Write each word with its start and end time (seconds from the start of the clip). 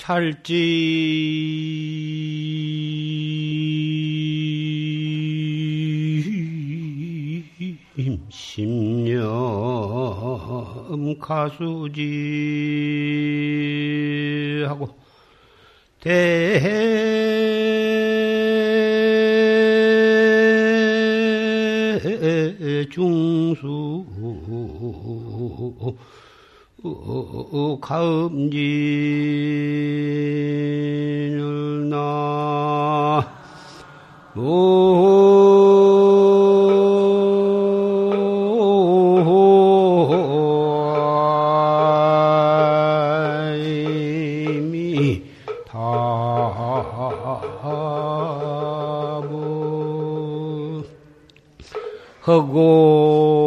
찰지. 0.00 0.56
심념 8.30 9.28
가수지. 11.18 12.00
하고 14.66 14.88
대중 16.00 17.39
가음진을 27.80 28.60
나. 31.88 33.24
허공 52.26 53.39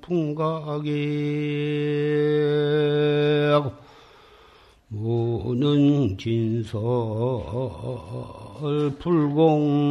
풍각에 0.00 0.90
하고 3.52 3.72
무는 4.88 6.16
진설 6.18 6.80
불공 8.98 9.85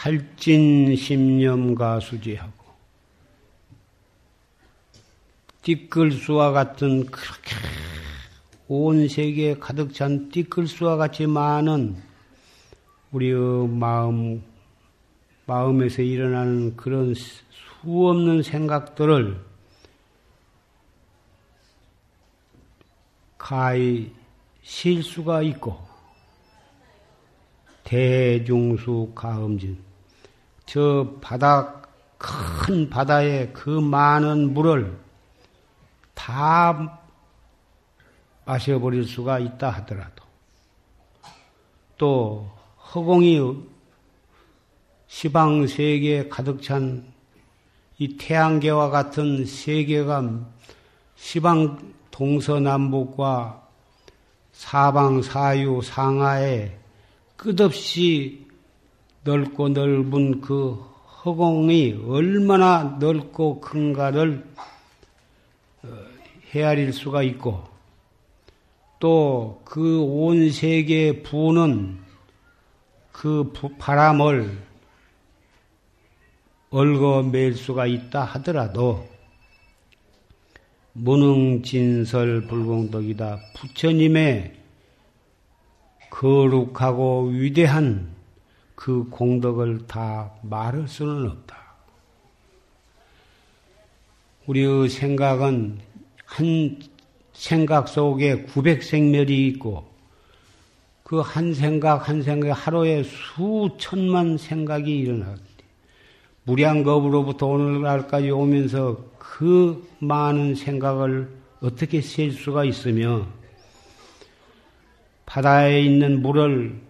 찰진 0.00 0.94
심념가 0.94 1.98
수지하고 1.98 2.52
띠끌수와 5.62 6.52
같은 6.52 7.04
그렇게 7.06 7.56
온 8.68 9.08
세계에 9.08 9.54
가득 9.54 9.92
찬 9.92 10.30
띠끌수와 10.30 10.98
같이 10.98 11.26
많은 11.26 12.00
우리의 13.10 13.68
마음, 13.68 14.44
마음에서 15.46 16.02
일어나는 16.02 16.76
그런 16.76 17.12
수 17.14 17.42
없는 17.84 18.44
생각들을 18.44 19.44
가히 23.36 24.12
실수가 24.62 25.42
있고, 25.42 25.76
대중수 27.82 29.10
가음진, 29.14 29.87
저 30.68 31.14
바다, 31.20 31.82
큰 32.18 32.88
바다에 32.90 33.48
그 33.52 33.68
많은 33.70 34.52
물을 34.54 34.98
다 36.14 37.00
마셔버릴 38.44 39.04
수가 39.04 39.38
있다 39.38 39.70
하더라도 39.70 40.24
또 41.96 42.50
허공이 42.94 43.40
시방 45.06 45.66
세계에 45.66 46.28
가득 46.28 46.62
찬 46.62 47.18
이 48.00 48.16
태양계와 48.16 48.90
같은 48.90 49.44
세계가 49.44 50.22
시방 51.16 51.94
동서남북과 52.12 53.66
사방 54.52 55.20
사유 55.20 55.80
상하에 55.82 56.78
끝없이 57.36 58.46
넓고 59.28 59.68
넓은 59.68 60.40
그 60.40 60.72
허공이 61.24 62.04
얼마나 62.08 62.96
넓고 62.98 63.60
큰가를 63.60 64.46
헤아릴 66.54 66.94
수가 66.94 67.22
있고 67.22 67.62
또 68.98 69.60
그 69.66 70.00
온 70.00 70.50
세계에 70.50 71.22
부는 71.22 71.98
그 73.12 73.52
바람을 73.78 74.56
얽어맬 76.70 77.52
수가 77.52 77.86
있다 77.86 78.24
하더라도 78.24 79.06
무능진설 80.94 82.46
불공덕이다. 82.48 83.40
부처님의 83.54 84.54
거룩하고 86.10 87.26
위대한 87.28 88.17
그 88.78 89.08
공덕을 89.10 89.88
다 89.88 90.30
말할 90.40 90.86
수는 90.86 91.28
없다. 91.28 91.58
우리의 94.46 94.88
생각은 94.88 95.80
한 96.24 96.78
생각 97.32 97.88
속에 97.88 98.44
900생멸이 98.44 99.30
있고 99.30 99.84
그 101.02 101.20
한 101.20 101.54
생각 101.54 102.08
한 102.08 102.22
생각에 102.22 102.52
하루에 102.52 103.02
수천만 103.02 104.38
생각이 104.38 104.96
일어나는데 104.96 105.42
무량겁으로부터 106.44 107.46
오늘날까지 107.46 108.30
오면서 108.30 109.04
그 109.18 109.88
많은 109.98 110.54
생각을 110.54 111.28
어떻게 111.60 112.00
셀 112.00 112.30
수가 112.30 112.64
있으며 112.64 113.26
바다에 115.26 115.80
있는 115.82 116.22
물을 116.22 116.87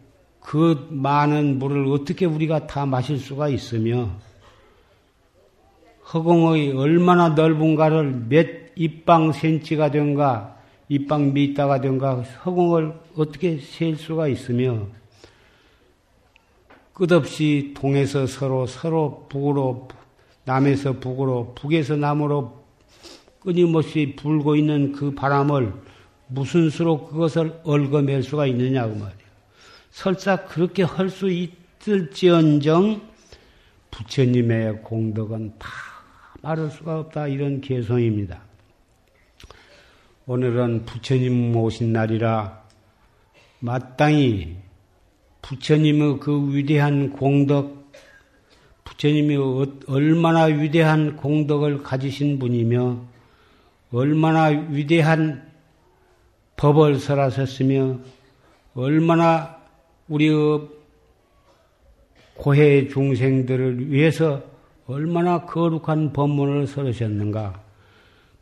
그 0.48 0.86
많은 0.88 1.58
물을 1.58 1.84
어떻게 1.92 2.24
우리가 2.24 2.66
다 2.66 2.86
마실 2.86 3.18
수가 3.18 3.50
있으며 3.50 4.08
허공의 6.10 6.72
얼마나 6.72 7.28
넓은가를 7.28 8.28
몇 8.30 8.46
입방 8.74 9.32
센치가 9.32 9.90
된가 9.90 10.56
입방 10.88 11.34
미터가 11.34 11.82
된가 11.82 12.22
허공을 12.22 12.94
어떻게 13.16 13.58
셀 13.58 13.96
수가 13.96 14.28
있으며 14.28 14.86
끝없이 16.94 17.74
동에서 17.76 18.26
서로 18.26 18.66
서로 18.66 19.26
북으로 19.28 19.88
남에서 20.46 20.94
북으로 20.94 21.52
북에서 21.56 21.96
남으로 21.96 22.64
끊임없이 23.40 24.14
불고 24.16 24.56
있는 24.56 24.92
그 24.92 25.14
바람을 25.14 25.74
무슨 26.28 26.70
수로 26.70 27.06
그것을 27.06 27.60
얽어맬 27.64 28.22
수가 28.22 28.46
있느냐고 28.46 28.94
그 28.94 28.98
말이야. 29.00 29.17
설사 29.98 30.36
그렇게 30.44 30.84
할 30.84 31.10
수 31.10 31.28
있을지언정 31.28 33.02
부처님의 33.90 34.82
공덕은 34.82 35.54
다 35.58 35.68
말할 36.40 36.70
수가 36.70 37.00
없다 37.00 37.26
이런 37.26 37.60
개성입니다. 37.60 38.40
오늘은 40.26 40.84
부처님 40.84 41.56
오신 41.56 41.92
날이라 41.92 42.62
마땅히 43.58 44.58
부처님의 45.42 46.20
그 46.20 46.54
위대한 46.54 47.10
공덕, 47.10 47.90
부처님이 48.84 49.36
어, 49.36 49.66
얼마나 49.88 50.44
위대한 50.44 51.16
공덕을 51.16 51.82
가지신 51.82 52.38
분이며 52.38 53.00
얼마나 53.90 54.44
위대한 54.44 55.50
법을 56.54 57.00
설하셨으며 57.00 57.98
얼마나 58.74 59.57
우리의 60.08 60.68
고해 62.34 62.88
중생들을 62.88 63.90
위해서 63.90 64.42
얼마나 64.86 65.44
거룩한 65.44 66.12
법문을 66.12 66.66
설하셨는가. 66.66 67.62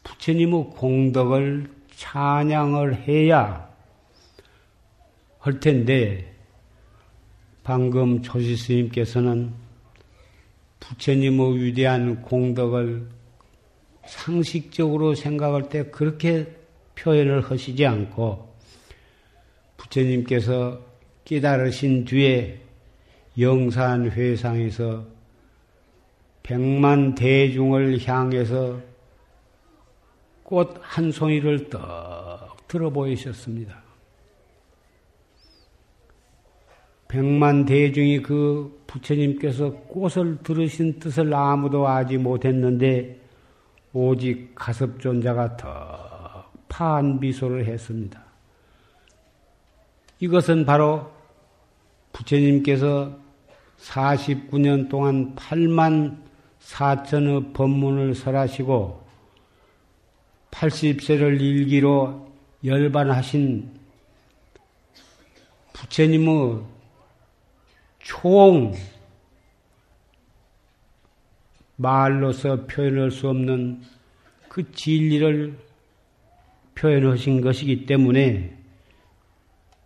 부처님의 0.05 0.71
공덕을 0.77 1.69
찬양을 1.97 3.09
해야 3.09 3.69
할 5.39 5.61
텐데, 5.61 6.35
방금 7.65 8.23
조시 8.23 8.57
스님께서는 8.57 9.53
부처님의 10.79 11.57
위대한 11.57 12.23
공덕을 12.23 13.09
상식적으로 14.07 15.17
생각할 15.17 15.69
때 15.69 15.91
그렇게 15.91 16.47
표현을 16.95 17.41
하시지 17.41 17.85
않고 17.85 18.55
부처님께서 19.77 20.86
깨달으신 21.27 22.05
뒤에 22.05 22.61
영산 23.39 24.09
회상에서 24.09 25.05
백만 26.45 27.17
대중을 27.17 27.99
향해서 28.07 28.81
꽃 30.45 30.79
한 30.81 31.11
송이를 31.11 31.69
떡 31.69 32.69
들어 32.69 32.91
보이셨습니다. 32.91 33.83
백만 37.09 37.65
대중이 37.65 38.23
그 38.23 38.85
부처님께서 38.87 39.73
꽃을 39.73 40.39
들으신 40.45 41.01
뜻을 41.01 41.35
아무도 41.35 41.89
알지 41.89 42.19
못했는데 42.19 43.21
오직 43.93 44.53
가섭존자가 44.55 45.57
더 45.57 46.45
파한 46.69 47.19
미소를 47.19 47.67
했습니다. 47.67 48.25
이것은 50.21 50.65
바로 50.65 51.16
부처님께서 52.17 53.19
49년 53.79 54.89
동안 54.89 55.35
8만 55.35 56.19
4천의 56.61 57.53
법문을 57.53 58.15
설하시고 58.15 59.05
80세를 60.51 61.41
일기로 61.41 62.33
열반하신 62.65 63.71
부처님의 65.75 66.63
총 67.99 68.73
말로서 71.77 72.65
표현할 72.67 73.11
수 73.11 73.29
없는 73.29 73.83
그 74.49 74.73
진리를 74.73 75.59
표현하신 76.75 77.43
것이기 77.43 77.85
때문에 77.85 78.57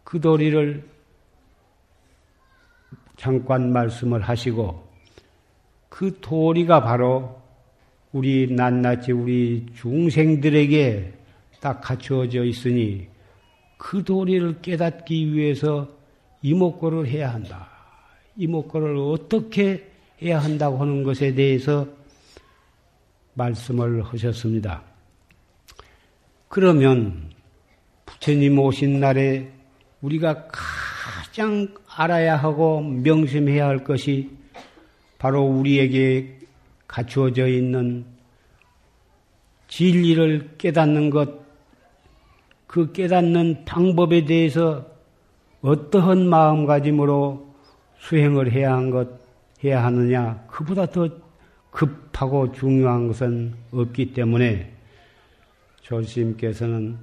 그 0.04 0.20
도리를 0.20 0.99
잠깐 3.20 3.70
말씀을 3.70 4.22
하시고 4.22 4.82
그 5.90 6.20
도리가 6.22 6.82
바로 6.82 7.38
우리 8.12 8.50
낱낱이 8.50 9.12
우리 9.12 9.66
중생들에게 9.74 11.12
딱 11.60 11.82
갖추어져 11.82 12.44
있으니 12.44 13.08
그 13.76 14.02
도리를 14.04 14.62
깨닫기 14.62 15.34
위해서 15.34 15.86
이목구를 16.40 17.08
해야 17.08 17.34
한다. 17.34 17.68
이목구를 18.36 18.96
어떻게 18.96 19.92
해야 20.22 20.38
한다고 20.38 20.78
하는 20.78 21.02
것에 21.02 21.34
대해서 21.34 21.86
말씀을 23.34 24.02
하셨습니다. 24.02 24.82
그러면 26.48 27.30
부처님 28.06 28.58
오신 28.58 28.98
날에 28.98 29.52
우리가 30.00 30.48
가장 30.48 31.68
알아야 32.00 32.34
하고 32.34 32.80
명심해야 32.80 33.66
할 33.66 33.84
것이 33.84 34.30
바로 35.18 35.42
우리에게 35.42 36.38
갖추어져 36.86 37.46
있는 37.46 38.06
진리를 39.68 40.54
깨닫는 40.56 41.10
것, 41.10 41.28
그 42.66 42.92
깨닫는 42.92 43.66
방법에 43.66 44.24
대해서 44.24 44.86
어떠한 45.60 46.26
마음가짐으로 46.26 47.54
수행을 47.98 48.50
해야 48.50 48.72
한 48.72 48.88
것, 48.90 49.06
해야 49.62 49.84
하느냐, 49.84 50.42
그보다 50.48 50.86
더 50.86 51.06
급하고 51.70 52.50
중요한 52.52 53.08
것은 53.08 53.54
없기 53.72 54.14
때문에 54.14 54.72
조스님께서는 55.82 56.96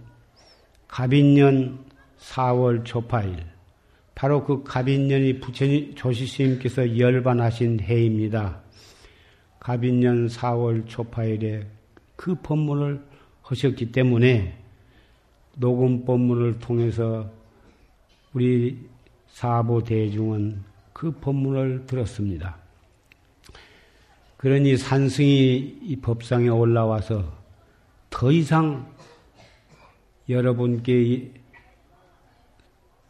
갑인년 0.88 1.86
4월 2.20 2.84
초파일, 2.84 3.57
바로 4.18 4.44
그 4.44 4.64
갑인년이 4.64 5.40
부처님 5.40 5.94
조시스님께서 5.94 6.98
열반하신 6.98 7.82
해입니다. 7.82 8.60
갑인년 9.60 10.26
4월 10.26 10.88
초파일에 10.88 11.68
그 12.16 12.34
법문을 12.34 13.00
하셨기 13.44 13.92
때문에 13.92 14.58
녹음 15.56 16.04
법문을 16.04 16.58
통해서 16.58 17.30
우리 18.34 18.80
사부 19.28 19.84
대중은 19.84 20.64
그 20.94 21.12
법문을 21.12 21.86
들었습니다. 21.86 22.58
그러니 24.38 24.78
산승이 24.78 25.78
이 25.84 25.96
법상에 25.98 26.48
올라와서 26.50 27.38
더 28.10 28.32
이상 28.32 28.92
여러분께 30.28 31.34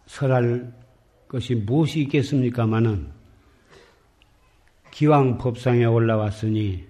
설할 0.06 0.74
것이 1.28 1.56
무엇이 1.56 2.02
있겠습니까마는 2.02 3.12
기왕 4.92 5.38
법상에 5.38 5.86
올라왔으니 5.86 6.86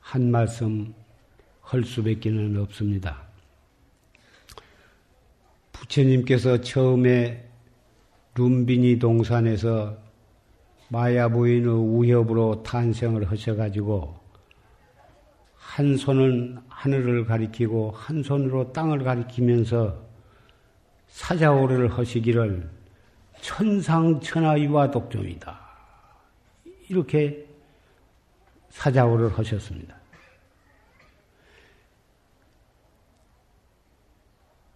한 0.00 0.30
말씀 0.30 0.94
할 1.60 1.84
수밖에는 1.84 2.58
없습니다. 2.62 3.22
부처님께서 5.72 6.62
처음에 6.62 7.46
룸비니 8.34 8.98
동산에서 8.98 9.98
마야 10.88 11.28
부인의 11.28 11.68
우협으로 11.68 12.62
탄생을 12.62 13.30
하셔가지고 13.30 14.18
한 15.78 15.96
손은 15.96 16.58
하늘을 16.68 17.24
가리키고 17.24 17.92
한 17.92 18.24
손으로 18.24 18.72
땅을 18.72 19.04
가리키면서 19.04 19.96
사자오를 21.06 21.96
하시기를 21.96 22.68
천상천하위와 23.40 24.90
독종이다. 24.90 25.56
이렇게 26.88 27.46
사자오를 28.70 29.38
하셨습니다. 29.38 29.94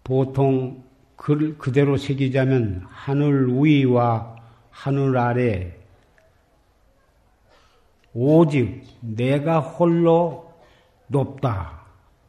보통 0.04 0.84
글 1.16 1.58
그대로 1.58 1.96
새기자면 1.96 2.86
하늘 2.88 3.48
위와 3.48 4.36
하늘 4.70 5.18
아래 5.18 5.76
오직 8.14 8.84
내가 9.00 9.58
홀로 9.58 10.41
높다. 11.12 11.82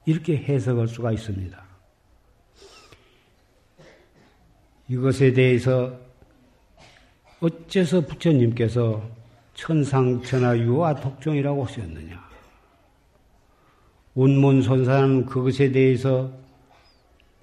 이렇게 0.06 0.38
해석할 0.38 0.88
수가 0.88 1.12
있습니다. 1.14 1.64
이것에 4.90 5.34
대해서 5.34 5.98
어째서 7.40 8.02
부처님께서 8.02 9.02
천상천하 9.54 10.58
유아 10.58 10.96
독종이라고 10.96 11.66
하셨느냐? 11.66 12.22
운문선사는 14.16 15.26
그것에 15.26 15.72
대해서 15.72 16.32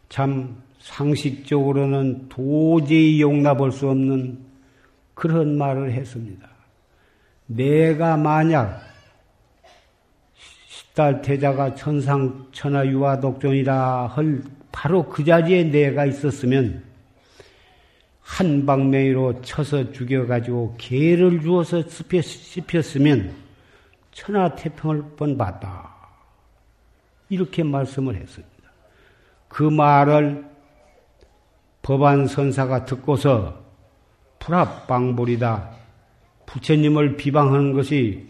참 0.09 0.63
상식적으로는 0.81 2.29
도저히 2.29 3.21
용납할 3.21 3.73
수 3.73 3.89
없는 3.89 4.39
그런 5.15 5.59
말을 5.59 5.93
했습니다. 5.93 6.49
내가 7.47 8.17
만약 8.17 8.81
십 8.81 8.90
달 11.01 11.23
태자가 11.23 11.75
천상 11.75 12.49
천하 12.53 12.87
유아 12.87 13.21
독종이라 13.21 14.09
할 14.09 14.43
바로 14.71 15.09
그 15.09 15.25
자리에 15.25 15.65
내가 15.65 16.05
있었으면 16.05 16.85
한 18.21 18.67
방맹이로 18.67 19.41
쳐서 19.41 19.93
죽여가지고 19.93 20.75
개를 20.77 21.41
주어서 21.41 21.83
씹혔으면 21.89 23.35
천하 24.13 24.55
태평을 24.55 25.17
뻔 25.17 25.39
봤다. 25.39 25.91
이렇게 27.31 27.63
말씀을 27.63 28.17
했습니다. 28.17 28.71
그 29.49 29.63
말을 29.63 30.45
법안 31.81 32.27
선사가 32.27 32.85
듣고서 32.85 33.59
불합방불이다. 34.39 35.71
부처님을 36.45 37.17
비방하는 37.17 37.73
것이 37.73 38.29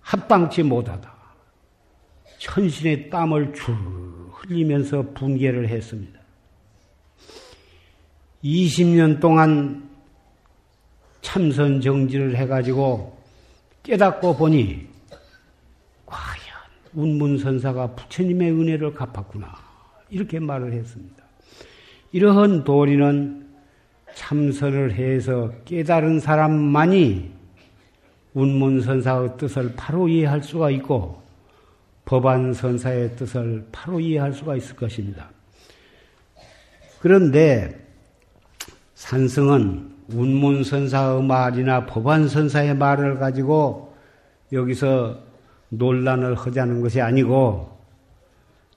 합방치 0.00 0.62
못하다. 0.62 1.13
천신의 2.44 3.08
땀을 3.08 3.54
줄 3.54 3.74
흘리면서 4.32 5.02
분개를 5.14 5.68
했습니다. 5.68 6.20
20년 8.44 9.18
동안 9.18 9.88
참선 11.22 11.80
정지를 11.80 12.36
해가지고 12.36 13.16
깨닫고 13.82 14.36
보니 14.36 14.86
과연 16.04 16.38
운문선사가 16.92 17.94
부처님의 17.94 18.50
은혜를 18.52 18.92
갚았구나. 18.92 19.50
이렇게 20.10 20.38
말을 20.38 20.74
했습니다. 20.74 21.24
이러한 22.12 22.64
도리는 22.64 23.48
참선을 24.14 24.92
해서 24.92 25.50
깨달은 25.64 26.20
사람만이 26.20 27.32
운문선사의 28.34 29.38
뜻을 29.38 29.74
바로 29.76 30.08
이해할 30.08 30.42
수가 30.42 30.70
있고 30.70 31.23
법안 32.04 32.52
선사의 32.52 33.16
뜻을 33.16 33.66
바로 33.72 34.00
이해할 34.00 34.32
수가 34.32 34.56
있을 34.56 34.76
것입니다. 34.76 35.30
그런데 37.00 37.86
산성은 38.94 39.94
운문 40.08 40.64
선사의 40.64 41.22
말이나 41.22 41.86
법안 41.86 42.28
선사의 42.28 42.76
말을 42.76 43.18
가지고 43.18 43.94
여기서 44.52 45.18
논란을 45.70 46.34
하자는 46.34 46.80
것이 46.80 47.00
아니고 47.00 47.74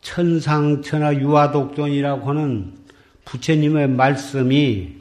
천상천하 0.02 1.16
유화독존이라고 1.16 2.30
하는 2.30 2.76
부처님의 3.26 3.90
말씀이 3.90 4.96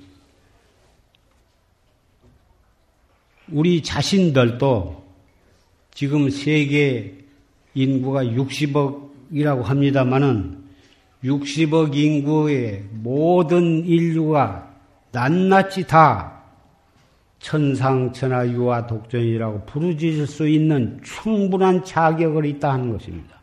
우리 3.48 3.82
자신들도 3.82 5.06
지금 5.94 6.28
세계 6.30 7.25
인구가 7.76 8.24
60억이라고 8.24 9.62
합니다만은 9.62 10.64
60억 11.22 11.94
인구의 11.94 12.84
모든 12.90 13.84
인류가 13.84 14.74
낱낱이 15.12 15.86
다 15.86 16.42
천상천하 17.38 18.48
유화 18.48 18.86
독전이라고 18.86 19.66
부르짖을 19.66 20.26
수 20.26 20.48
있는 20.48 21.00
충분한 21.04 21.84
자격을 21.84 22.46
있다 22.46 22.72
하는 22.72 22.92
것입니다. 22.92 23.36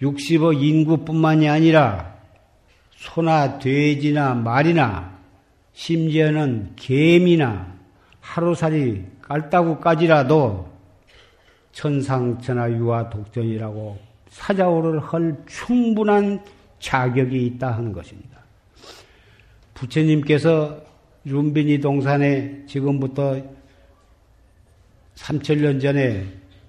60억 0.00 0.62
인구뿐만이 0.62 1.48
아니라 1.48 2.14
소나 2.92 3.58
돼지나 3.58 4.34
말이나 4.34 5.18
심지어는 5.72 6.72
개미나 6.76 7.72
하루살이 8.20 9.04
깔따구까지라도 9.22 10.71
천상천하 11.72 12.70
유화 12.70 13.08
독전이라고 13.10 13.98
사자오를 14.28 15.00
할 15.00 15.36
충분한 15.46 16.42
자격이 16.78 17.46
있다 17.46 17.72
하는 17.72 17.92
것입니다. 17.92 18.38
부처님께서 19.74 20.80
윤빈이 21.26 21.80
동산에 21.80 22.64
지금부터 22.66 23.40
3천년 25.14 25.80
전에 25.80 26.26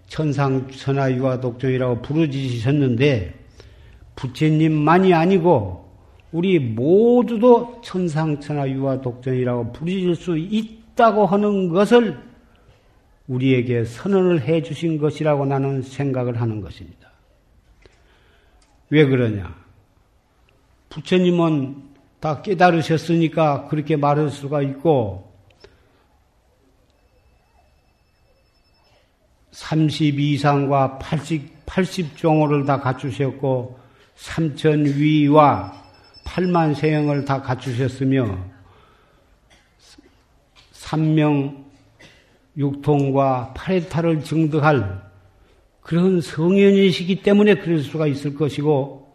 천상천하 0.07 1.11
유화 1.11 1.39
독전이라고 1.39 2.01
부르짖으셨는데 2.01 3.33
부처님만이 4.15 5.13
아니고 5.13 5.83
우리 6.31 6.59
모두도 6.59 7.81
천상천하 7.83 8.69
유화 8.69 9.01
독전이라고 9.01 9.71
부르짖을 9.71 10.15
수 10.15 10.37
있다고 10.37 11.25
하는 11.25 11.69
것을 11.69 12.32
우리에게 13.27 13.85
선언을 13.85 14.41
해 14.41 14.61
주신 14.61 14.97
것이라고 14.97 15.45
나는 15.45 15.81
생각을 15.81 16.41
하는 16.41 16.61
것입니다. 16.61 17.11
왜 18.89 19.05
그러냐? 19.05 19.55
부처님은 20.89 21.91
다 22.19 22.41
깨달으셨으니까 22.41 23.67
그렇게 23.67 23.95
말할 23.95 24.29
수가 24.29 24.61
있고, 24.61 25.33
32상과 29.51 30.99
80, 30.99 31.65
80종호를 31.65 32.65
다 32.65 32.79
갖추셨고, 32.79 33.79
삼천위와 34.15 35.83
8만 36.25 36.75
세형을 36.75 37.25
다 37.25 37.41
갖추셨으며 37.41 38.37
삼명 40.71 41.65
육통과 42.57 43.53
팔해탈을 43.55 44.23
증득할 44.23 45.01
그런 45.81 46.21
성현이시기 46.21 47.21
때문에 47.23 47.55
그럴 47.55 47.79
수가 47.79 48.07
있을 48.07 48.35
것이고 48.35 49.13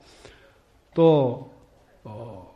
또 0.94 1.52
어, 2.04 2.54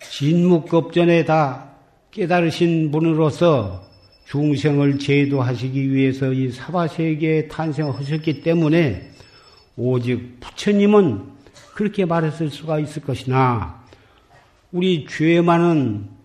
진묵급전에 0.00 1.24
다 1.24 1.72
깨달으신 2.10 2.90
분으로서 2.90 3.82
중생을 4.26 4.98
제도하시기 4.98 5.92
위해서 5.92 6.32
이 6.32 6.50
사바세계에 6.50 7.48
탄생하셨기 7.48 8.42
때문에 8.42 9.10
오직 9.76 10.38
부처님은 10.40 11.22
그렇게 11.74 12.04
말했을 12.04 12.50
수가 12.50 12.78
있을 12.80 13.02
것이나 13.02 13.84
우리 14.72 15.06
죄 15.08 15.40
많은 15.40 16.17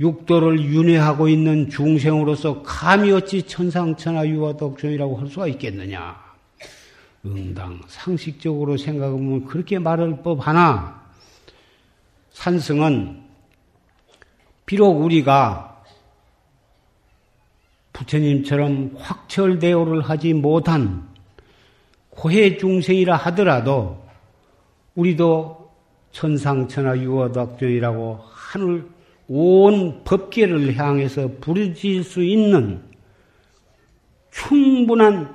육도를 0.00 0.62
윤회하고 0.64 1.28
있는 1.28 1.68
중생으로서 1.68 2.62
감히 2.62 3.12
어찌 3.12 3.42
천상천하 3.42 4.26
유화독존이라고 4.26 5.16
할 5.16 5.28
수가 5.28 5.46
있겠느냐? 5.48 6.18
응당 7.26 7.82
상식적으로 7.86 8.78
생각하면 8.78 9.44
그렇게 9.44 9.78
말할 9.78 10.22
법하나 10.22 11.02
산승은 12.30 13.20
비록 14.64 15.02
우리가 15.02 15.84
부처님처럼 17.92 18.94
확철대오를 18.96 20.00
하지 20.00 20.32
못한 20.32 21.06
고해 22.08 22.56
중생이라 22.56 23.16
하더라도 23.16 24.02
우리도 24.94 25.70
천상천하 26.12 26.96
유어덕전이라고 26.96 28.20
하늘 28.24 28.88
온 29.32 30.02
법계를 30.02 30.76
향해서 30.76 31.30
부르질 31.40 32.02
수 32.02 32.20
있는 32.20 32.82
충분한 34.32 35.32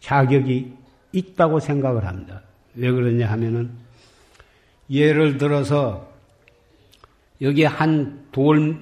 자격이 0.00 0.72
있다고 1.12 1.60
생각을 1.60 2.06
합니다. 2.06 2.40
왜 2.74 2.90
그러냐 2.90 3.30
하면은 3.32 3.70
예를 4.88 5.36
들어서 5.36 6.10
여기 7.42 7.64
한 7.64 8.26
돌, 8.32 8.80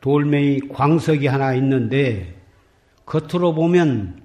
돌멩이 0.00 0.68
광석이 0.68 1.26
하나 1.26 1.52
있는데 1.54 2.32
겉으로 3.06 3.54
보면 3.54 4.22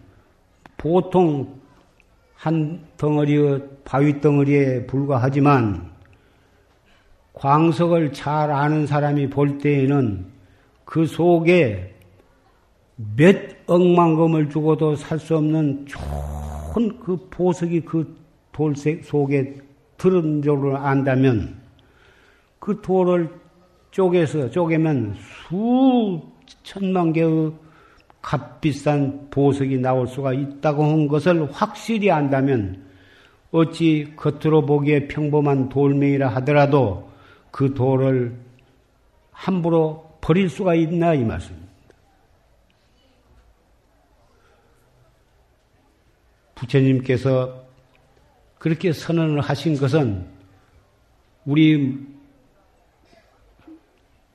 보통 0.78 1.60
한 2.36 2.86
덩어리의 2.98 3.62
바위 3.84 4.22
덩어리에 4.22 4.86
불과하지만 4.86 5.93
광석을 7.34 8.14
잘 8.14 8.52
아는 8.52 8.86
사람이 8.88 9.30
볼 9.30 9.58
때에는 9.58 10.26
그 10.86 11.06
속에 11.06 11.96
몇 13.16 13.36
억만금을 13.68 14.50
주고도 14.50 14.96
살 14.96 15.20
수 15.20 15.38
없는 15.38 15.86
좋은 15.86 17.00
그 17.00 17.28
보석이 17.30 17.82
그 17.82 18.24
돌 18.54 18.76
속에 18.76 19.56
들은 19.98 20.42
줄을 20.42 20.78
안다면 20.78 21.60
그 22.60 22.80
돌을 22.82 23.30
쪼개서 23.92 24.52
쪼개면 24.52 25.16
수 25.16 26.22
천만 26.62 27.12
개의 27.12 27.52
값비싼 28.22 29.28
보석이 29.30 29.80
나올 29.80 30.08
수가 30.08 30.34
있다고 30.34 30.84
한 30.84 31.08
것을 31.08 31.52
확실히 31.52 32.10
안다면 32.10 32.82
어찌 33.52 34.14
겉으로 34.16 34.66
보기에 34.66 35.08
평범한 35.08 35.70
돌멩이라 35.70 36.30
하더라도 36.36 37.10
그 37.54 37.76
돌을 37.76 38.36
함부로 39.32 40.18
버릴 40.22 40.50
수가 40.50 40.74
있나 40.74 41.14
이 41.14 41.24
말씀입니다. 41.24 41.72
부처님께서 46.56 47.64
그렇게 48.58 48.92
선언을 48.92 49.40
하신 49.42 49.78
것은 49.78 50.26
우리 51.46 52.00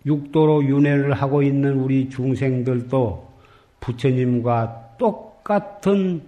육도로 0.07 0.65
윤회를 0.67 1.13
하고 1.13 1.43
있는 1.43 1.81
우리 1.81 2.09
중생들도 2.09 3.33
부처님과 3.81 4.95
똑같은 4.97 6.23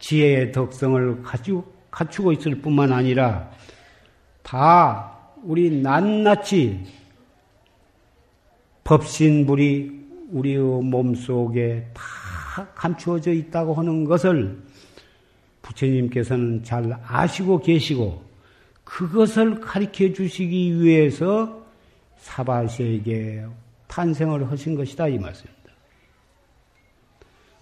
지혜의 0.00 0.50
덕성을 0.50 1.22
가지고, 1.22 1.72
갖추고 1.92 2.32
있을 2.32 2.56
뿐만 2.56 2.92
아니라 2.92 3.48
다 4.42 5.11
우리 5.42 5.70
낱낱이 5.82 6.80
법신불이 8.84 10.02
우리의 10.30 10.58
몸속에 10.58 11.88
다 11.92 12.68
감추어져 12.74 13.32
있다고 13.32 13.74
하는 13.74 14.04
것을 14.04 14.58
부처님께서는 15.62 16.64
잘 16.64 16.98
아시고 17.04 17.60
계시고 17.60 18.22
그것을 18.84 19.60
가르쳐 19.60 20.12
주시기 20.12 20.80
위해서 20.80 21.64
사바세에게 22.18 23.46
탄생을 23.88 24.50
하신 24.50 24.74
것이다 24.74 25.08
이 25.08 25.18
말씀입니다. 25.18 25.62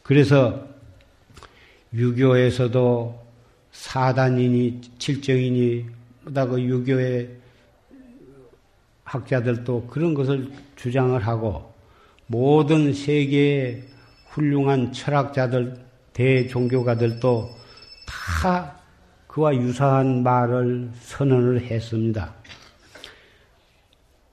그래서 0.03 0.67
유교에서도 1.93 3.27
사단이니 3.73 4.81
칠정이니 4.99 5.87
보다 6.25 6.47
그 6.47 6.61
유교에 6.61 7.40
학자들도 9.11 9.89
그런 9.89 10.15
것을 10.15 10.53
주장을 10.77 11.19
하고 11.27 11.73
모든 12.27 12.93
세계의 12.93 13.85
훌륭한 14.29 14.93
철학자들, 14.93 15.77
대종교가들도 16.13 17.51
다 18.07 18.77
그와 19.27 19.55
유사한 19.57 20.23
말을 20.23 20.91
선언을 21.01 21.63
했습니다. 21.63 22.35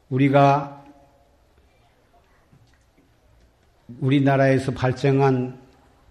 우리가 0.10 0.86
우리나라에서 4.00 4.72
발생한 4.72 5.60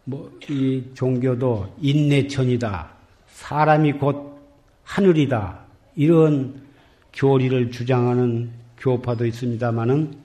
뭐 0.04 0.36
이 0.48 0.84
종교도 0.94 1.74
인내천이다. 1.80 2.90
사람이 3.28 3.94
곧 3.94 4.38
하늘이다. 4.84 5.58
이런 5.96 6.65
교리를 7.16 7.70
주장하는 7.70 8.50
교파도 8.78 9.24
있습니다만은 9.26 10.18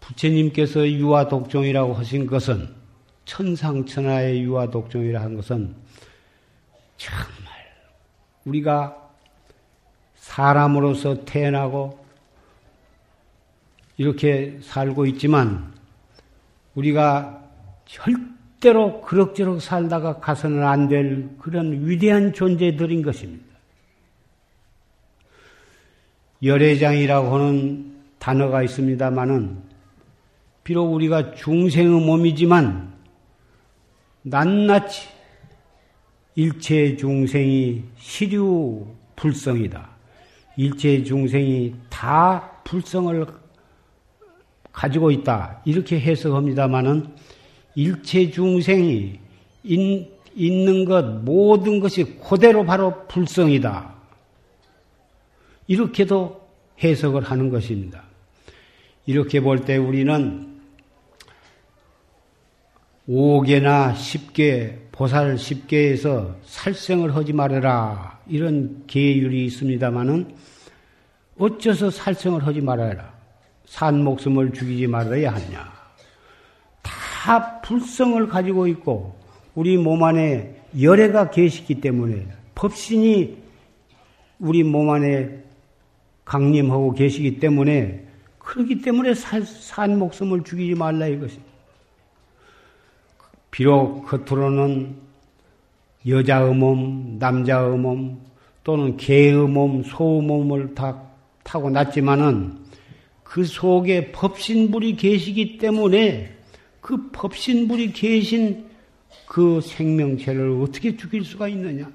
부처님께서 0.00 0.88
유아 0.88 1.28
독종이라고 1.28 1.94
하신 1.94 2.26
것은 2.26 2.68
천상천하의 3.24 4.42
유아 4.42 4.70
독종이라 4.70 5.20
한 5.20 5.36
것은 5.36 5.74
정말 6.96 7.28
우리가 8.44 8.96
사람으로서 10.16 11.24
태어나고 11.24 12.04
이렇게 13.98 14.58
살고 14.62 15.06
있지만 15.06 15.72
우리가 16.74 17.44
절대로 17.86 19.00
그럭저럭 19.02 19.60
살다가 19.62 20.18
가서는 20.18 20.64
안 20.64 20.88
될 20.88 21.28
그런 21.38 21.86
위대한 21.86 22.32
존재들인 22.32 23.02
것입니다. 23.02 23.47
열애장이라고 26.42 27.34
하는 27.34 27.94
단어가 28.18 28.62
있습니다만은 28.62 29.58
비록 30.64 30.92
우리가 30.92 31.34
중생의 31.34 32.00
몸이지만 32.00 32.92
낱낱이 34.22 35.08
일체 36.34 36.96
중생이 36.96 37.84
시류 37.96 38.86
불성이다. 39.16 39.88
일체 40.56 41.02
중생이 41.02 41.74
다 41.88 42.60
불성을 42.64 43.26
가지고 44.72 45.10
있다. 45.10 45.62
이렇게 45.64 45.98
해석합니다마는 45.98 47.08
일체 47.74 48.30
중생이 48.30 49.18
인, 49.64 50.08
있는 50.36 50.84
것 50.84 51.04
모든 51.24 51.80
것이 51.80 52.04
그대로 52.20 52.64
바로 52.64 53.06
불성이다. 53.08 53.97
이렇게도 55.68 56.48
해석을 56.82 57.22
하는 57.22 57.50
것입니다. 57.50 58.02
이렇게 59.06 59.40
볼 59.40 59.64
때 59.64 59.76
우리는 59.76 60.58
오개나 63.06 63.94
십계, 63.94 64.86
보살 64.92 65.38
십계에서 65.38 66.36
살생을 66.44 67.14
하지 67.16 67.32
말아라. 67.32 68.20
이런 68.26 68.84
계율이 68.86 69.46
있습니다만은 69.46 70.34
어째서 71.38 71.90
살생을 71.90 72.46
하지 72.46 72.60
말아라. 72.60 73.14
산 73.64 74.02
목숨을 74.04 74.52
죽이지 74.52 74.86
말아야 74.88 75.32
하냐. 75.32 75.72
다 76.82 77.60
불성을 77.60 78.26
가지고 78.28 78.66
있고 78.68 79.18
우리 79.54 79.76
몸 79.76 80.02
안에 80.04 80.62
열애가 80.78 81.30
계시기 81.30 81.80
때문에 81.80 82.26
법신이 82.54 83.38
우리 84.38 84.62
몸 84.62 84.90
안에 84.90 85.47
강림하고 86.28 86.92
계시기 86.92 87.38
때문에 87.40 88.04
그렇기 88.38 88.82
때문에 88.82 89.14
산 89.14 89.98
목숨을 89.98 90.44
죽이지 90.44 90.74
말라 90.74 91.06
이것이. 91.06 91.38
비록 93.50 94.04
겉으로는 94.06 94.94
여자의 96.06 96.54
몸, 96.54 97.16
남자의 97.18 97.78
몸, 97.78 98.20
또는 98.62 98.98
개의 98.98 99.48
몸, 99.48 99.82
소의 99.82 100.22
몸을 100.22 100.74
다 100.74 101.02
타고 101.42 101.70
났지만은 101.70 102.58
그 103.24 103.44
속에 103.44 104.12
법신불이 104.12 104.96
계시기 104.96 105.56
때문에 105.56 106.36
그 106.82 107.10
법신불이 107.10 107.92
계신 107.92 108.66
그 109.26 109.62
생명체를 109.62 110.60
어떻게 110.62 110.94
죽일 110.94 111.24
수가 111.24 111.48
있느냐? 111.48 111.90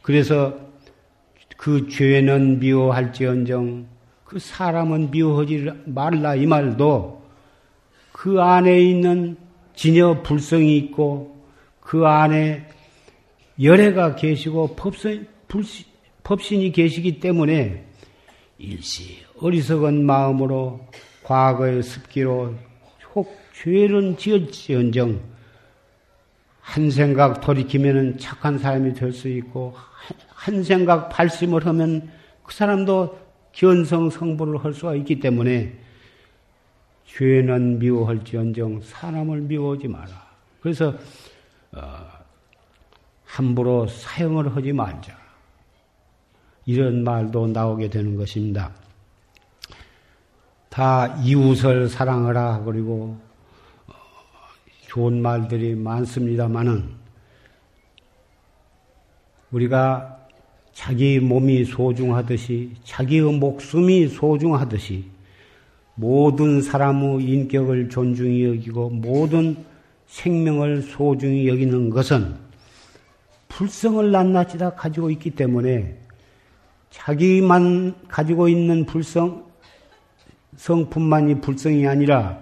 그래서 0.00 0.67
그 1.58 1.88
죄는 1.88 2.60
미워할지언정 2.60 3.88
그 4.24 4.38
사람은 4.38 5.10
미워하지 5.10 5.68
말라 5.86 6.36
이 6.36 6.46
말도 6.46 7.20
그 8.12 8.40
안에 8.40 8.80
있는 8.80 9.36
진여 9.74 10.22
불성이 10.22 10.78
있고 10.78 11.36
그 11.80 12.06
안에 12.06 12.64
열애가 13.60 14.14
계시고 14.14 14.76
법성, 14.76 15.26
불시, 15.48 15.84
법신이 16.22 16.70
계시기 16.70 17.18
때문에 17.18 17.84
일시 18.58 19.24
어리석은 19.40 20.06
마음으로 20.06 20.86
과거의 21.24 21.82
습기로 21.82 22.54
혹 23.14 23.36
죄는 23.54 24.16
지었지언정 24.16 25.20
한 26.60 26.90
생각 26.90 27.40
돌이키면 27.40 28.18
착한 28.18 28.58
사람이 28.58 28.94
될 28.94 29.12
수 29.12 29.28
있고 29.28 29.74
한 30.38 30.62
생각 30.62 31.08
발심을 31.08 31.66
하면 31.66 32.08
그 32.44 32.54
사람도 32.54 33.18
견성 33.50 34.08
성불을 34.08 34.64
할 34.64 34.72
수가 34.72 34.94
있기 34.94 35.18
때문에 35.18 35.76
죄는 37.06 37.80
미워할지언정 37.80 38.82
사람을 38.82 39.40
미워하지 39.40 39.88
마라. 39.88 40.28
그래서 40.60 40.94
어, 41.72 41.82
함부로 43.24 43.88
사용을 43.88 44.54
하지 44.54 44.72
말자. 44.72 45.18
이런 46.66 47.02
말도 47.02 47.48
나오게 47.48 47.90
되는 47.90 48.14
것입니다. 48.14 48.70
다 50.68 51.16
이웃을 51.24 51.88
사랑하라 51.88 52.62
그리고 52.64 53.18
어, 53.88 53.92
좋은 54.86 55.20
말들이 55.20 55.74
많습니다만은 55.74 56.96
우리가 59.50 60.17
자기 60.78 61.18
몸이 61.18 61.64
소중하듯이 61.64 62.70
자기의 62.84 63.22
목숨이 63.32 64.06
소중하듯이 64.06 65.06
모든 65.96 66.62
사람의 66.62 67.24
인격을 67.24 67.88
존중히 67.88 68.44
여기고 68.44 68.90
모든 68.90 69.56
생명을 70.06 70.82
소중히 70.82 71.48
여기는 71.48 71.90
것은 71.90 72.32
불성을 73.48 74.08
낱낱이 74.08 74.58
다 74.58 74.70
가지고 74.70 75.10
있기 75.10 75.30
때문에 75.30 75.98
자기만 76.90 78.06
가지고 78.06 78.48
있는 78.48 78.86
불성, 78.86 79.46
성품만이 80.54 81.40
불성이 81.40 81.88
아니라 81.88 82.38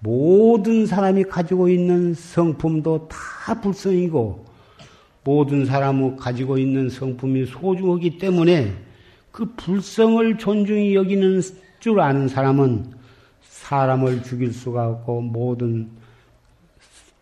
모든 0.00 0.84
사람이 0.84 1.24
가지고 1.24 1.70
있는 1.70 2.12
성품도 2.12 3.08
다 3.08 3.58
불성이고 3.58 4.49
모든 5.24 5.66
사람이 5.66 6.16
가지고 6.16 6.58
있는 6.58 6.88
성품이 6.88 7.46
소중하기 7.46 8.18
때문에 8.18 8.74
그 9.30 9.54
불성을 9.56 10.38
존중히 10.38 10.94
여기는 10.94 11.40
줄 11.78 12.00
아는 12.00 12.28
사람은 12.28 12.92
사람을 13.42 14.22
죽일 14.22 14.52
수가 14.52 14.88
없고 14.88 15.20
모든 15.20 15.90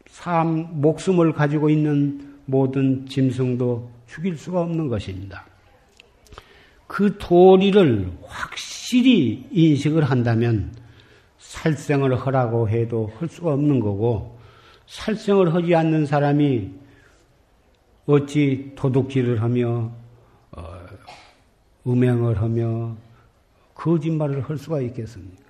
삶, 0.08 0.80
목숨을 0.80 1.32
가지고 1.32 1.70
있는 1.70 2.36
모든 2.44 3.06
짐승도 3.06 3.90
죽일 4.06 4.36
수가 4.36 4.62
없는 4.62 4.88
것입니다. 4.88 5.44
그 6.86 7.18
도리를 7.18 8.10
확실히 8.24 9.46
인식을 9.50 10.04
한다면 10.04 10.72
살생을 11.38 12.16
하라고 12.16 12.68
해도 12.68 13.12
할 13.18 13.28
수가 13.28 13.52
없는 13.52 13.80
거고 13.80 14.38
살생을 14.86 15.54
하지 15.54 15.74
않는 15.74 16.06
사람이 16.06 16.70
어찌 18.08 18.72
도둑질을 18.74 19.42
하며 19.42 19.92
어, 20.52 20.80
음행을 21.86 22.40
하며 22.40 22.96
거짓말을 23.74 24.48
할 24.48 24.56
수가 24.56 24.80
있겠습니까? 24.80 25.44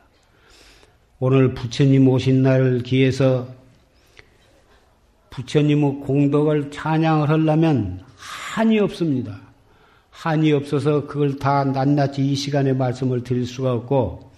오늘 1.21 1.55
부처님 1.55 2.09
오신 2.09 2.43
날을 2.43 2.83
기해서 2.83 3.47
부처님의 5.31 6.01
공덕을 6.01 6.73
찬양을 6.73 7.29
하려면 7.29 8.03
한이 8.17 8.81
없습니다. 8.81 9.41
한이 10.11 10.53
없어서 10.53 11.07
그걸 11.07 11.39
다 11.39 11.63
낱낱이 11.63 12.25
이 12.25 12.35
시간에 12.35 12.73
말씀을 12.73 13.23
드릴 13.23 13.47
수가 13.47 13.73
없고 13.73 14.33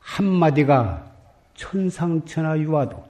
한마디가 0.00 1.10
천상천하 1.54 2.58
유화독전이에요. 2.58 3.09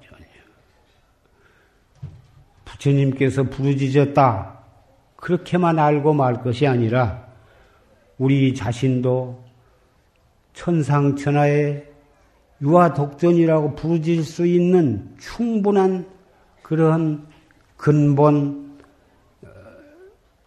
부처님께서 2.81 3.45
부르짖었다. 3.45 4.59
그렇게만 5.17 5.79
알고 5.79 6.15
말 6.15 6.43
것이 6.43 6.67
아니라 6.67 7.27
우리 8.19 8.55
자신도 8.55 9.45
천상천하의 10.55 11.87
유아독전이라고 12.63 13.75
부르질 13.75 14.25
수 14.25 14.47
있는 14.47 15.15
충분한 15.19 16.07
그러한 16.63 17.27
근본을 17.77 18.71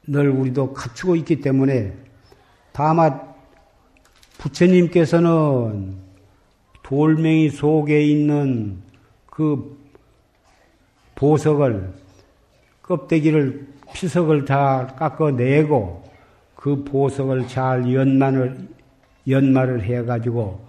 우리도 0.07 0.73
갖추고 0.73 1.15
있기 1.17 1.41
때문에 1.41 1.93
다만 2.71 3.33
부처님께서는 4.37 5.95
돌멩이 6.83 7.49
속에 7.49 8.03
있는 8.03 8.81
그 9.27 9.81
보석을 11.15 12.02
껍데기를 12.83 13.67
피석을 13.93 14.45
다 14.45 14.87
깎아내고 14.97 16.03
그 16.55 16.83
보석을 16.83 17.47
잘 17.47 17.91
연만을 17.91 18.67
연말을 19.27 19.83
해가지고 19.83 20.65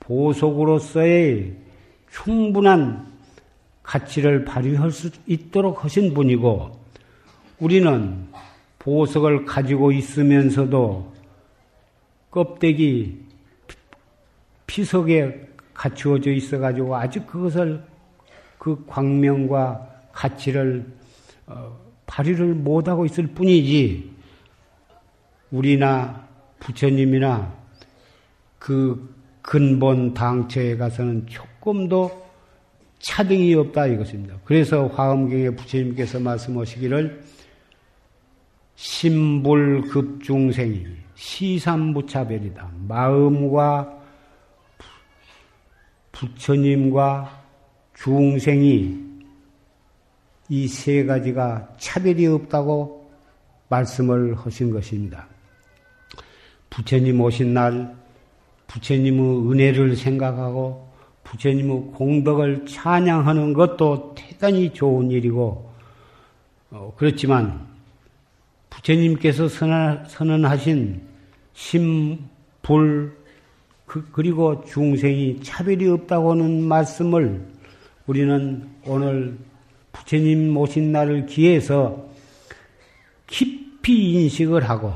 보석으로서의 0.00 1.54
충분한 2.10 3.06
가치를 3.82 4.44
발휘할 4.44 4.90
수 4.90 5.10
있도록 5.26 5.84
하신 5.84 6.14
분이고 6.14 6.78
우리는 7.58 8.26
보석을 8.78 9.44
가지고 9.44 9.92
있으면서도 9.92 11.12
껍데기 12.30 13.24
피석에 14.66 15.48
갖추어져 15.74 16.30
있어가지고 16.30 16.96
아직 16.96 17.26
그것을 17.26 17.82
그 18.58 18.84
광명과 18.86 19.88
가치를 20.12 20.86
어, 20.86 21.05
발휘를 22.06 22.54
못하고 22.54 23.04
있을 23.04 23.26
뿐이지 23.28 24.10
우리나 25.50 26.26
부처님이나 26.60 27.54
그 28.58 29.14
근본 29.42 30.14
당처에 30.14 30.76
가서는 30.76 31.26
조금도 31.26 32.26
차등이 32.98 33.54
없다 33.54 33.86
이것입니다. 33.86 34.36
그래서 34.44 34.88
화엄경에 34.88 35.50
부처님께서 35.50 36.18
말씀하시기를 36.20 37.22
심불급중생이 38.74 40.86
시삼무차별이다. 41.14 42.70
마음과 42.88 44.02
부처님과 46.12 47.42
중생이 47.94 49.06
이 50.48 50.68
세 50.68 51.04
가지가 51.04 51.76
차별이 51.78 52.26
없다고 52.26 53.10
말씀을 53.68 54.34
하신 54.36 54.70
것입니다. 54.70 55.26
부처님 56.70 57.20
오신 57.20 57.54
날 57.54 57.96
부처님의 58.68 59.50
은혜를 59.50 59.96
생각하고 59.96 60.86
부처님의 61.24 61.92
공덕을 61.94 62.66
찬양하는 62.66 63.52
것도 63.54 64.14
대단히 64.16 64.72
좋은 64.72 65.10
일이고 65.10 65.72
어, 66.70 66.92
그렇지만 66.96 67.66
부처님께서 68.70 69.48
선언, 69.48 70.44
하신 70.44 71.00
심 71.54 72.18
불 72.62 73.16
그, 73.86 74.04
그리고 74.10 74.64
중생이 74.64 75.40
차별이 75.42 75.88
없다고 75.88 76.32
하는 76.32 76.62
말씀을 76.64 77.40
우리는 78.06 78.68
오늘 78.84 79.38
부처님 79.96 80.50
모신 80.52 80.92
날을 80.92 81.26
기해서 81.26 82.06
깊이 83.26 84.12
인식을 84.12 84.68
하고 84.68 84.92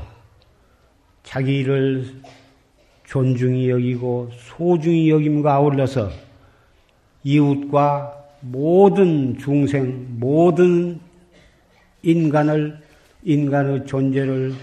자기를 1.23 2.21
존중히 3.05 3.69
여기고 3.69 4.29
소중히 4.37 5.09
여김과 5.09 5.55
아울러서 5.55 6.11
이웃과 7.23 8.17
모든 8.41 9.37
중생, 9.37 10.07
모든 10.19 10.99
인간을, 12.03 12.79
인간의 13.23 13.85
존재를 13.85 14.53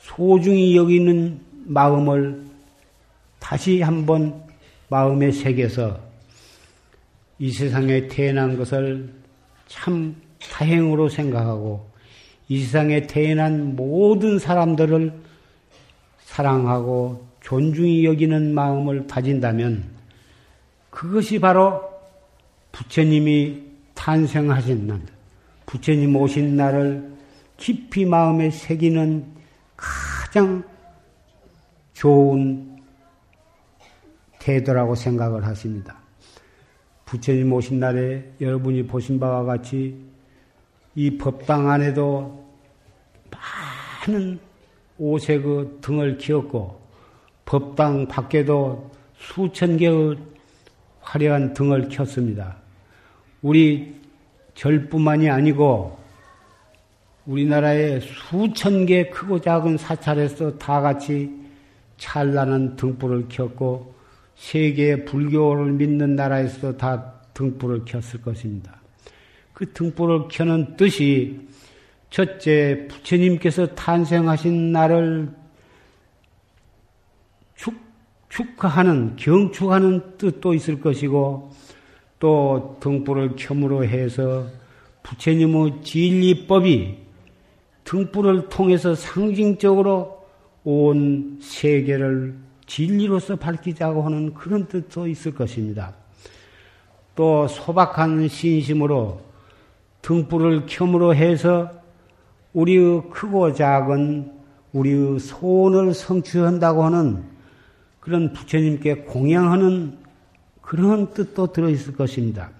소중히 0.00 0.76
여기는 0.76 1.40
마음을 1.66 2.44
다시 3.38 3.82
한번 3.82 4.42
마음에 4.88 5.30
새겨서 5.30 6.00
이 7.38 7.50
세상에 7.50 8.06
태어난 8.08 8.56
것을 8.56 9.23
참 9.66 10.16
다행으로 10.52 11.08
생각하고 11.08 11.88
이 12.48 12.62
세상에 12.62 13.06
태어난 13.06 13.74
모든 13.76 14.38
사람들을 14.38 15.12
사랑하고 16.18 17.26
존중히 17.40 18.04
여기는 18.04 18.54
마음을 18.54 19.06
다진다면 19.06 19.84
그것이 20.90 21.38
바로 21.38 21.82
부처님이 22.72 23.62
탄생하신 23.94 24.86
날, 24.86 25.00
부처님 25.66 26.14
오신 26.16 26.56
날을 26.56 27.14
깊이 27.56 28.04
마음에 28.04 28.50
새기는 28.50 29.24
가장 29.76 30.64
좋은 31.92 32.76
태도라고 34.38 34.94
생각을 34.94 35.44
하십니다. 35.46 36.03
부처님 37.14 37.52
오신 37.52 37.78
날에 37.78 38.24
여러분이 38.40 38.88
보신 38.88 39.20
바와 39.20 39.44
같이 39.44 39.94
이 40.96 41.16
법당 41.16 41.70
안에도 41.70 42.44
많은 43.30 44.40
오색 44.98 45.44
그 45.44 45.78
등을 45.80 46.18
키웠고 46.18 46.80
법당 47.44 48.08
밖에도 48.08 48.90
수천 49.16 49.76
개의 49.76 50.16
화려한 51.02 51.54
등을 51.54 51.88
켰습니다. 51.88 52.56
우리 53.42 53.94
절뿐만이 54.54 55.30
아니고 55.30 55.96
우리나라에 57.26 58.00
수천 58.00 58.86
개 58.86 59.08
크고 59.08 59.40
작은 59.40 59.76
사찰에서 59.76 60.58
다 60.58 60.80
같이 60.80 61.30
찬란한 61.96 62.74
등불을 62.74 63.26
켰고 63.28 63.93
세계 64.36 65.04
불교를 65.04 65.72
믿는 65.72 66.16
나라에서도 66.16 66.76
다 66.76 67.14
등불을 67.34 67.84
켰을 67.84 68.22
것입니다. 68.22 68.80
그 69.52 69.72
등불을 69.72 70.28
켜는 70.30 70.76
뜻이 70.76 71.40
첫째 72.10 72.86
부처님께서 72.88 73.74
탄생하신 73.74 74.72
날을 74.72 75.30
축하하는, 78.34 79.14
경축하는 79.14 80.18
뜻도 80.18 80.54
있을 80.54 80.80
것이고, 80.80 81.52
또 82.18 82.76
등불을 82.80 83.36
켬으로 83.36 83.84
해서 83.84 84.48
부처님의 85.04 85.82
진리법이 85.84 86.96
등불을 87.84 88.48
통해서 88.48 88.94
상징적으로 88.96 90.26
온 90.64 91.38
세계를 91.40 92.34
진리로서 92.66 93.36
밝히자고 93.36 94.02
하는 94.02 94.34
그런 94.34 94.66
뜻도 94.66 95.06
있을 95.06 95.34
것입니다. 95.34 95.94
또 97.14 97.46
소박한 97.46 98.28
신심으로 98.28 99.20
등불을 100.02 100.66
켬으로 100.66 101.14
해서 101.14 101.70
우리의 102.52 103.02
크고 103.10 103.54
작은 103.54 104.32
우리의 104.72 105.18
소원을 105.18 105.94
성취한다고 105.94 106.84
하는 106.84 107.24
그런 108.00 108.32
부처님께 108.32 109.04
공양하는 109.04 109.98
그런 110.60 111.12
뜻도 111.12 111.52
들어있을 111.52 111.94
것입니다. 111.94 112.50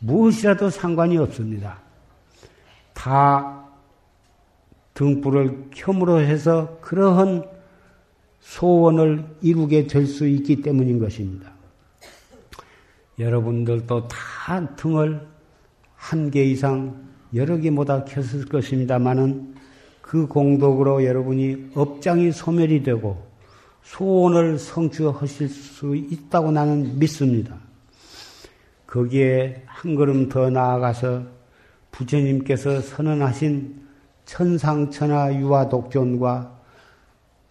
무엇이라도 0.00 0.70
상관이 0.70 1.16
없습니다. 1.18 1.78
다 2.92 3.64
등불을 4.94 5.70
켬으로 5.74 6.20
해서 6.20 6.78
그러한 6.80 7.44
소원을 8.42 9.24
이루게 9.40 9.86
될 9.86 10.06
수 10.06 10.26
있기 10.26 10.62
때문인 10.62 10.98
것입니다. 10.98 11.52
여러분들도 13.18 14.08
다 14.08 14.66
등을 14.76 15.26
한 15.96 16.30
개 16.30 16.44
이상 16.44 17.00
여러 17.34 17.56
개보다 17.56 18.04
켰을 18.04 18.46
것입니다만은 18.46 19.54
그 20.02 20.26
공덕으로 20.26 21.04
여러분이 21.04 21.70
업장이 21.74 22.32
소멸이 22.32 22.82
되고 22.82 23.24
소원을 23.84 24.58
성취하실 24.58 25.48
수 25.48 25.96
있다고 25.96 26.50
나는 26.50 26.98
믿습니다. 26.98 27.56
거기에 28.86 29.62
한 29.66 29.94
걸음 29.94 30.28
더 30.28 30.50
나아가서 30.50 31.22
부처님께서 31.92 32.80
선언하신 32.80 33.80
천상천하 34.26 35.34
유화독존과 35.34 36.61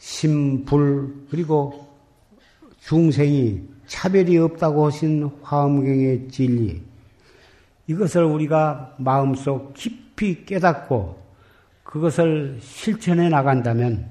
심불 0.01 1.27
그리고 1.29 1.87
중생이 2.79 3.61
차별이 3.85 4.35
없다고 4.39 4.87
하신 4.87 5.29
화엄경의 5.43 6.27
진리. 6.29 6.81
이것을 7.85 8.23
우리가 8.23 8.95
마음속 8.97 9.75
깊이 9.75 10.43
깨닫고 10.43 11.21
그것을 11.83 12.57
실천해 12.61 13.29
나간다면 13.29 14.09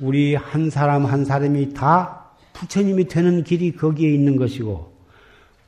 우리 0.00 0.34
한 0.34 0.68
사람 0.68 1.06
한 1.06 1.24
사람이 1.24 1.72
다 1.72 2.26
부처님이 2.52 3.08
되는 3.08 3.42
길이 3.44 3.74
거기에 3.74 4.12
있는 4.12 4.36
것이고 4.36 4.92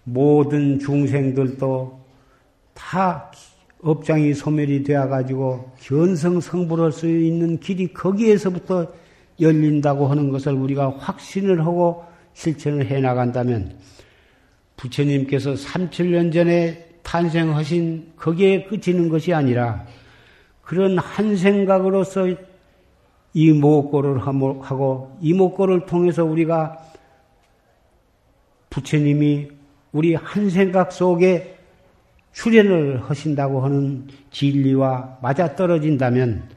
모든 0.05 0.79
중생들도 0.79 2.01
다 2.75 3.31
업장이 3.83 4.35
소멸이 4.35 4.83
되어 4.83 5.09
가지고 5.09 5.71
견성 5.81 6.41
성불할 6.41 6.93
수 6.93 7.09
있는 7.09 7.59
길이 7.59 7.93
거기에서부터 7.93 8.93
열린다고 9.41 10.07
하는 10.07 10.31
것을 10.31 10.53
우리가 10.53 10.91
확신을 10.99 11.65
하고 11.65 12.05
실천을 12.35 12.87
해 12.87 13.01
나간다면 13.01 13.79
부처님께서 14.77 15.57
3, 15.57 15.91
7년 15.91 16.33
전에 16.33 16.87
탄생하신 17.03 18.13
거기에 18.17 18.65
그치는 18.65 19.09
것이 19.09 19.33
아니라 19.33 19.87
그런 20.63 20.99
한 20.99 21.37
생각으로서 21.37 22.29
이 23.33 23.53
목고를 23.53 24.19
하고 24.19 25.17
이 25.21 25.33
목고를 25.33 25.87
통해서 25.87 26.25
우리가 26.25 26.79
부처님이 28.69 29.49
우리 29.93 30.15
한 30.15 30.51
생각 30.51 30.93
속에 30.93 31.60
출현을 32.33 33.03
하신다고 33.03 33.63
하는 33.63 34.07
진리와 34.31 35.19
맞아떨어진다면 35.23 36.49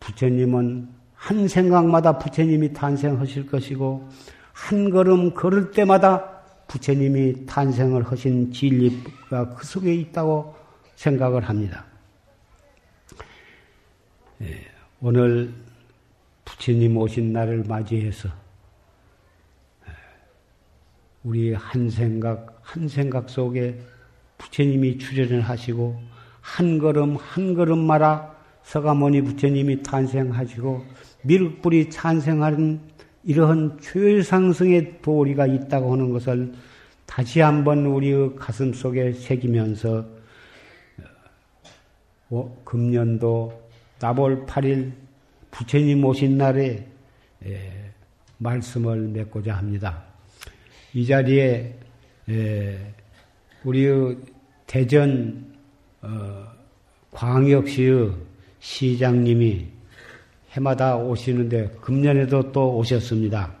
부처님은 0.00 0.88
한 1.14 1.48
생각마다 1.48 2.18
부처님이 2.18 2.72
탄생하실 2.72 3.46
것이고 3.46 4.08
한 4.52 4.90
걸음 4.90 5.34
걸을 5.34 5.70
때마다 5.70 6.36
부처님이 6.68 7.46
탄생을 7.46 8.04
하신 8.04 8.52
진리가 8.52 9.54
그 9.54 9.66
속에 9.66 9.94
있다고 9.94 10.54
생각을 10.96 11.48
합니다. 11.48 11.84
예, 14.42 14.60
오늘 15.00 15.52
부처님 16.44 16.96
오신 16.96 17.32
날을 17.32 17.64
맞이해서 17.64 18.28
예, 19.88 19.92
우리 21.24 21.52
한 21.54 21.88
생각 21.88 22.58
한 22.62 22.88
생각 22.88 23.30
속에 23.30 23.80
부처님이 24.38 24.98
출연을 24.98 25.40
하시고 25.40 26.00
한 26.40 26.78
걸음 26.78 27.16
한 27.16 27.54
걸음마다 27.54 28.32
서가모니 28.62 29.22
부처님이 29.22 29.82
탄생하시고 29.82 30.84
밀불이 31.22 31.90
탄생하는 31.90 32.80
이러한 33.24 33.78
최상승의 33.80 35.02
도리가 35.02 35.46
있다고 35.46 35.92
하는 35.92 36.12
것을 36.12 36.52
다시 37.06 37.40
한번 37.40 37.86
우리의 37.86 38.36
가슴 38.36 38.72
속에 38.72 39.12
새기면서 39.12 40.04
어, 42.30 42.62
금년도 42.64 43.68
나볼 44.00 44.46
8일 44.46 44.92
부처님 45.50 46.04
오신 46.04 46.36
날에 46.36 46.86
에, 47.44 47.72
말씀을 48.38 49.08
맺고자 49.08 49.54
합니다. 49.56 50.02
이 50.92 51.06
자리에 51.06 51.78
에, 52.28 52.94
우리의 53.66 54.16
대전 54.66 55.44
어, 56.00 56.46
광역시의 57.10 58.12
시장님이 58.60 59.66
해마다 60.52 60.96
오시는데 60.96 61.76
금년에도 61.80 62.52
또 62.52 62.76
오셨습니다. 62.76 63.52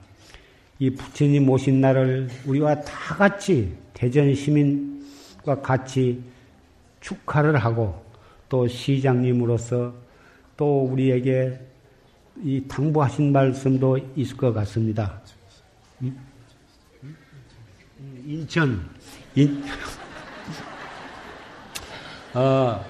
이 0.78 0.90
부처님 0.90 1.48
오신 1.48 1.80
날을 1.80 2.28
우리와 2.46 2.80
다 2.82 3.16
같이 3.16 3.74
대전 3.94 4.32
시민과 4.34 5.60
같이 5.60 6.22
축하를 7.00 7.56
하고 7.56 8.04
또 8.48 8.68
시장님으로서 8.68 9.92
또 10.56 10.84
우리에게 10.84 11.58
이 12.42 12.62
당부하신 12.68 13.32
말씀도 13.32 13.98
있을 14.14 14.36
것 14.36 14.52
같습니다. 14.52 15.20
인천, 18.26 18.88
인, 19.36 19.62
어, 22.32 22.82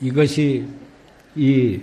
이것이 0.00 0.66
이 1.36 1.80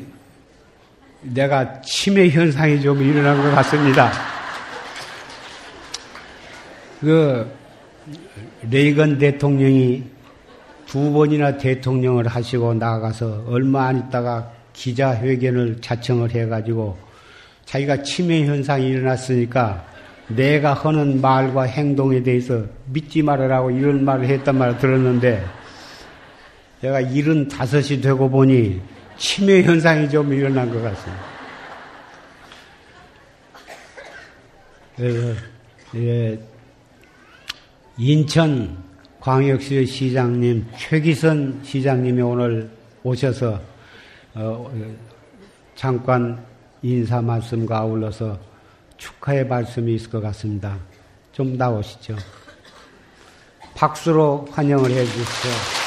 내가 1.22 1.80
치매 1.80 2.30
현상이 2.30 2.82
좀 2.82 3.02
일어난 3.02 3.42
것 3.42 3.52
같습니다. 3.56 4.12
그 7.00 7.50
레이건 8.70 9.18
대통령이 9.18 10.04
두 10.86 11.14
번이나 11.14 11.58
대통령을 11.58 12.28
하시고 12.28 12.74
나가서 12.74 13.46
얼마 13.48 13.86
안 13.88 14.00
있다가 14.00 14.52
기자회견을 14.74 15.80
자청을 15.80 16.32
해가지고 16.32 16.98
자기가 17.64 18.04
치매 18.04 18.46
현상이 18.46 18.90
일어났으니까 18.90 19.93
내가 20.28 20.74
하는 20.74 21.22
말과 21.22 21.64
행동에 21.64 22.24
대해서 22.24 22.64
믿지 22.88 23.22
말으라고 23.22 23.72
이런 23.72 24.06
말을 24.06 24.26
했단 24.26 24.58
말을 24.58 24.78
들었는데 24.78 25.44
일은 27.14 27.48
다섯이 27.48 28.02
되고 28.02 28.30
보니 28.30 28.82
치매 29.18 29.64
현상이 29.64 30.10
좀 30.10 30.34
일어난 30.34 30.70
것 30.70 30.82
같습니다. 30.82 31.24
그래서 34.96 35.40
예, 35.96 36.40
인천 37.98 38.78
광역시 39.20 39.86
시장님 39.86 40.66
최기선 40.78 41.62
시장님이 41.64 42.22
오늘 42.22 42.70
오셔서 43.04 43.60
어, 44.36 44.72
잠깐 45.76 46.44
인사 46.82 47.22
말씀과 47.22 47.80
아울러서 47.80 48.38
축하의 49.04 49.48
말씀이 49.48 49.96
있을 49.96 50.10
것 50.10 50.22
같습니다. 50.22 50.78
좀 51.34 51.58
나오시죠. 51.58 52.16
박수로 53.76 54.48
환영을 54.52 54.92
해 54.92 55.04
주십시오. 55.04 55.83